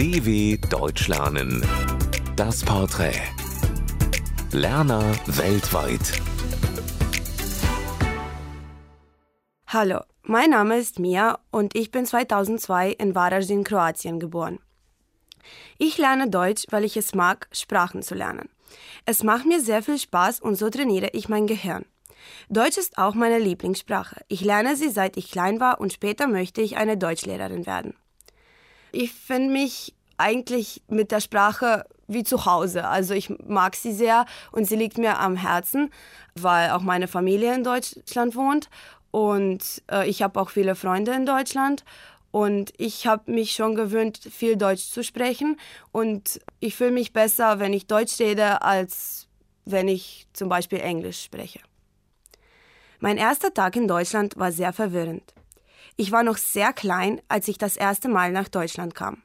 [0.00, 1.62] DW Deutsch lernen.
[2.34, 3.20] Das Porträt.
[4.50, 6.22] Lerner weltweit.
[9.66, 14.58] Hallo, mein Name ist Mia und ich bin 2002 in Varaždin, Kroatien geboren.
[15.76, 18.48] Ich lerne Deutsch, weil ich es mag, Sprachen zu lernen.
[19.04, 21.84] Es macht mir sehr viel Spaß und so trainiere ich mein Gehirn.
[22.48, 24.22] Deutsch ist auch meine Lieblingssprache.
[24.28, 27.92] Ich lerne sie seit ich klein war und später möchte ich eine Deutschlehrerin werden.
[28.92, 32.88] Ich finde mich eigentlich mit der Sprache wie zu Hause.
[32.88, 35.90] Also ich mag sie sehr und sie liegt mir am Herzen,
[36.34, 38.68] weil auch meine Familie in Deutschland wohnt
[39.10, 41.84] und äh, ich habe auch viele Freunde in Deutschland
[42.32, 45.56] und ich habe mich schon gewöhnt, viel Deutsch zu sprechen
[45.92, 49.26] und ich fühle mich besser, wenn ich Deutsch rede, als
[49.64, 51.60] wenn ich zum Beispiel Englisch spreche.
[52.98, 55.32] Mein erster Tag in Deutschland war sehr verwirrend.
[55.96, 59.22] Ich war noch sehr klein, als ich das erste Mal nach Deutschland kam.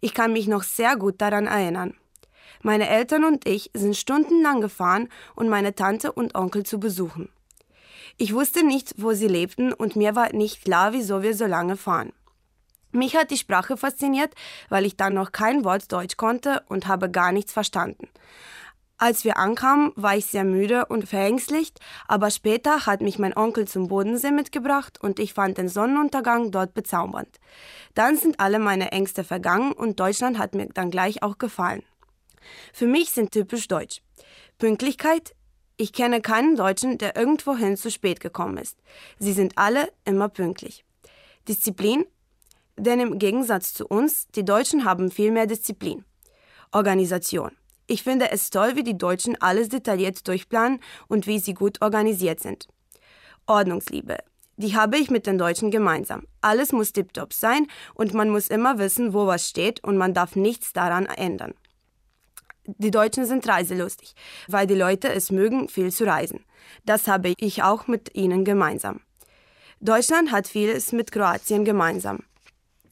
[0.00, 1.94] Ich kann mich noch sehr gut daran erinnern.
[2.62, 7.30] Meine Eltern und ich sind stundenlang gefahren, um meine Tante und Onkel zu besuchen.
[8.18, 11.76] Ich wusste nicht, wo sie lebten und mir war nicht klar, wieso wir so lange
[11.76, 12.12] fahren.
[12.92, 14.34] Mich hat die Sprache fasziniert,
[14.68, 18.08] weil ich dann noch kein Wort Deutsch konnte und habe gar nichts verstanden.
[19.02, 23.66] Als wir ankamen, war ich sehr müde und verängstigt, aber später hat mich mein Onkel
[23.66, 27.40] zum Bodensee mitgebracht und ich fand den Sonnenuntergang dort bezaubernd.
[27.94, 31.82] Dann sind alle meine Ängste vergangen und Deutschland hat mir dann gleich auch gefallen.
[32.74, 34.02] Für mich sind typisch deutsch
[34.58, 35.34] Pünktlichkeit,
[35.78, 38.76] ich kenne keinen Deutschen, der irgendwohin zu spät gekommen ist.
[39.18, 40.84] Sie sind alle immer pünktlich.
[41.48, 42.04] Disziplin,
[42.76, 46.04] denn im Gegensatz zu uns, die Deutschen haben viel mehr Disziplin.
[46.70, 47.52] Organisation.
[47.90, 52.38] Ich finde es toll, wie die Deutschen alles detailliert durchplanen und wie sie gut organisiert
[52.38, 52.68] sind.
[53.48, 54.18] Ordnungsliebe.
[54.56, 56.28] Die habe ich mit den Deutschen gemeinsam.
[56.40, 60.36] Alles muss tiptop sein und man muss immer wissen, wo was steht und man darf
[60.36, 61.52] nichts daran ändern.
[62.64, 64.14] Die Deutschen sind reiselustig,
[64.46, 66.44] weil die Leute es mögen, viel zu reisen.
[66.84, 69.00] Das habe ich auch mit ihnen gemeinsam.
[69.80, 72.20] Deutschland hat vieles mit Kroatien gemeinsam.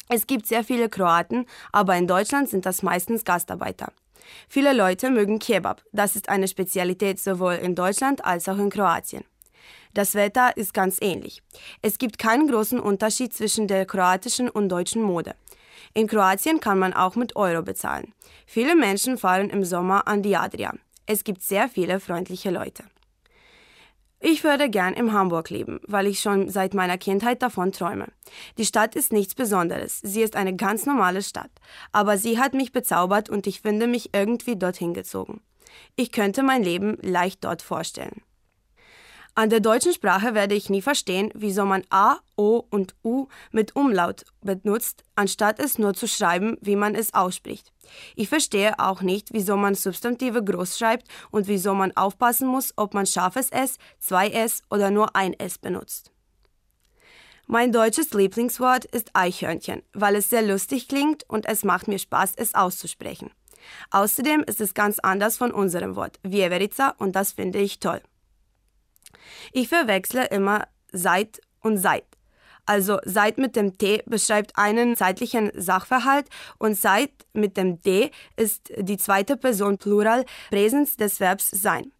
[0.08, 3.92] Es gibt sehr viele Kroaten, aber in Deutschland sind das meistens Gastarbeiter.
[4.48, 5.82] Viele Leute mögen Kebab.
[5.92, 9.24] Das ist eine Spezialität sowohl in Deutschland als auch in Kroatien.
[9.94, 11.42] Das Wetter ist ganz ähnlich.
[11.82, 15.34] Es gibt keinen großen Unterschied zwischen der kroatischen und deutschen Mode.
[15.94, 18.12] In Kroatien kann man auch mit Euro bezahlen.
[18.46, 20.74] Viele Menschen fahren im Sommer an die Adria.
[21.06, 22.84] Es gibt sehr viele freundliche Leute.
[24.20, 28.08] Ich würde gern in Hamburg leben, weil ich schon seit meiner Kindheit davon träume.
[28.58, 31.52] Die Stadt ist nichts Besonderes, sie ist eine ganz normale Stadt,
[31.92, 35.40] aber sie hat mich bezaubert und ich finde mich irgendwie dorthin gezogen.
[35.94, 38.22] Ich könnte mein Leben leicht dort vorstellen.
[39.38, 43.76] An der deutschen Sprache werde ich nie verstehen, wieso man A, O und U mit
[43.76, 47.72] Umlaut benutzt, anstatt es nur zu schreiben, wie man es ausspricht.
[48.16, 52.94] Ich verstehe auch nicht, wieso man Substantive groß schreibt und wieso man aufpassen muss, ob
[52.94, 56.10] man scharfes S, zwei S oder nur ein S benutzt.
[57.46, 62.32] Mein deutsches Lieblingswort ist Eichhörnchen, weil es sehr lustig klingt und es macht mir Spaß,
[62.34, 63.30] es auszusprechen.
[63.92, 68.00] Außerdem ist es ganz anders von unserem Wort, Vieverica, und das finde ich toll.
[69.52, 72.04] Ich verwechsle immer seit und seit.
[72.66, 76.26] Also seit mit dem T beschreibt einen zeitlichen Sachverhalt
[76.58, 81.92] und seit mit dem D ist die zweite Person Plural Präsens des Verbs sein.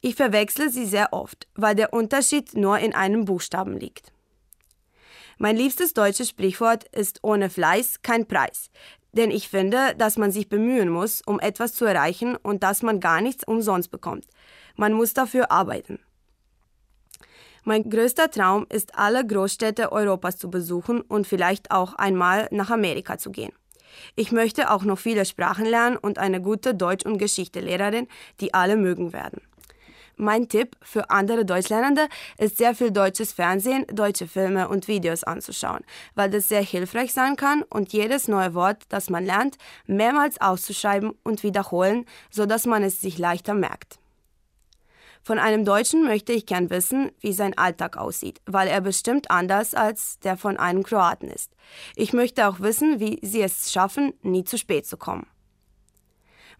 [0.00, 4.12] Ich verwechsle sie sehr oft, weil der Unterschied nur in einem Buchstaben liegt.
[5.38, 8.70] Mein liebstes deutsches Sprichwort ist ohne Fleiß kein Preis.
[9.12, 12.98] Denn ich finde, dass man sich bemühen muss, um etwas zu erreichen und dass man
[12.98, 14.26] gar nichts umsonst bekommt.
[14.74, 16.00] Man muss dafür arbeiten.
[17.64, 23.18] Mein größter Traum ist, alle Großstädte Europas zu besuchen und vielleicht auch einmal nach Amerika
[23.18, 23.52] zu gehen.
[24.16, 28.06] Ich möchte auch noch viele Sprachen lernen und eine gute Deutsch- und Geschichtelehrerin,
[28.40, 29.40] die alle mögen werden.
[30.20, 32.08] Mein Tipp für andere Deutschlernende
[32.38, 35.84] ist sehr viel deutsches Fernsehen, deutsche Filme und Videos anzuschauen,
[36.16, 41.12] weil das sehr hilfreich sein kann und jedes neue Wort, das man lernt, mehrmals auszuschreiben
[41.22, 44.00] und wiederholen, sodass man es sich leichter merkt.
[45.28, 49.74] Von einem Deutschen möchte ich gern wissen, wie sein Alltag aussieht, weil er bestimmt anders
[49.74, 51.52] als der von einem Kroaten ist.
[51.96, 55.26] Ich möchte auch wissen, wie sie es schaffen, nie zu spät zu kommen.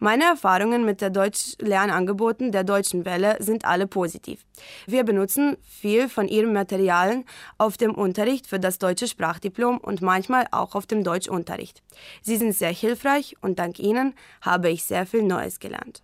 [0.00, 4.44] Meine Erfahrungen mit der Deutsch-Lernangeboten der Deutschen Welle sind alle positiv.
[4.86, 7.24] Wir benutzen viel von ihren Materialien
[7.56, 11.82] auf dem Unterricht für das deutsche Sprachdiplom und manchmal auch auf dem Deutschunterricht.
[12.20, 14.12] Sie sind sehr hilfreich und dank ihnen
[14.42, 16.02] habe ich sehr viel Neues gelernt.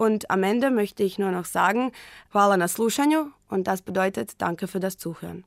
[0.00, 1.92] Und am Ende möchte ich nur noch sagen,
[2.32, 5.44] hvala na slušanju und das bedeutet danke für das Zuhören.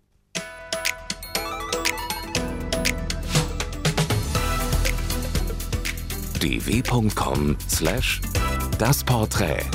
[6.40, 9.66] dw.com/das Porträt